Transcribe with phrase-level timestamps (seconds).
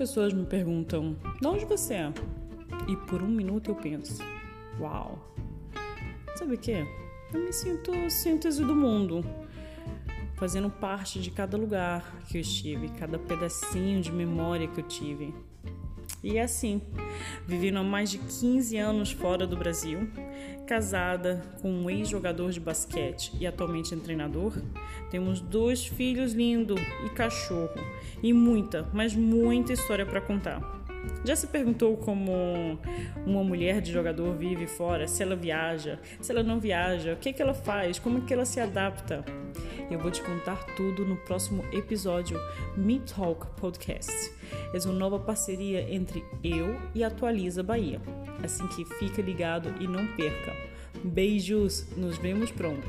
[0.00, 2.12] pessoas me perguntam: de onde você é?
[2.88, 4.22] E por um minuto eu penso:
[4.80, 5.18] uau,
[6.36, 6.86] sabe o que?
[7.34, 9.22] Eu me sinto síntese do mundo,
[10.36, 15.34] fazendo parte de cada lugar que eu estive, cada pedacinho de memória que eu tive.
[16.22, 16.82] E assim,
[17.46, 20.10] vivendo há mais de 15 anos fora do Brasil,
[20.66, 24.52] casada com um ex-jogador de basquete e atualmente treinador,
[25.10, 27.80] temos dois filhos lindos e cachorro,
[28.22, 30.78] e muita, mas muita história para contar.
[31.24, 32.78] Já se perguntou como
[33.26, 37.30] uma mulher de jogador vive fora, se ela viaja, se ela não viaja, o que,
[37.30, 39.24] é que ela faz, como é que ela se adapta?
[39.90, 42.38] Eu vou te contar tudo no próximo episódio
[42.76, 44.39] Me Talk Podcast.
[44.72, 48.00] É uma nova parceria entre eu e Atualiza Bahia.
[48.42, 50.52] Assim que fica ligado e não perca.
[51.04, 52.86] Beijos, nos vemos pronto.